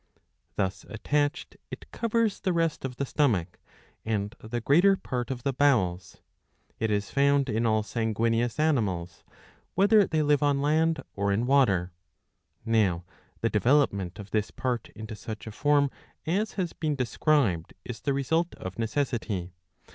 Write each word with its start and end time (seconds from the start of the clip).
Thus 0.55 0.83
attached, 0.89 1.57
it 1.69 1.91
covers 1.91 2.39
the 2.39 2.53
rest 2.53 2.83
of 2.83 2.95
the 2.95 3.05
stomach 3.05 3.59
and 4.03 4.33
the 4.39 4.59
greater 4.59 4.97
part 4.97 5.29
of 5.29 5.43
the 5.43 5.53
bowels. 5.53 6.23
It 6.79 6.89
is 6.89 7.11
found 7.11 7.47
in 7.49 7.67
all 7.67 7.83
sanguineous 7.83 8.59
animals 8.59 9.23
whether 9.75 10.07
they 10.07 10.23
live 10.23 10.41
on 10.41 10.59
land 10.59 11.03
.or 11.15 11.31
in 11.31 11.45
water.^ 11.45 11.91
Now 12.65 13.05
the 13.41 13.49
development 13.51 14.17
of 14.17 14.31
this 14.31 14.49
part 14.49 14.89
into 14.95 15.15
such 15.15 15.45
a 15.45 15.51
form 15.51 15.91
as 16.25 16.53
has 16.53 16.73
been 16.73 16.95
described 16.95 17.75
is 17.85 18.01
the 18.01 18.13
result 18.15 18.55
of 18.55 18.79
necessity. 18.79 19.53